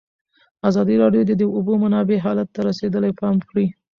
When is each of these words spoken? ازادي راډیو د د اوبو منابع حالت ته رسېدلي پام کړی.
ازادي 0.69 0.95
راډیو 1.03 1.23
د 1.27 1.31
د 1.41 1.43
اوبو 1.55 1.73
منابع 1.83 2.17
حالت 2.25 2.47
ته 2.55 2.59
رسېدلي 2.69 3.11
پام 3.21 3.35
کړی. 3.49 3.65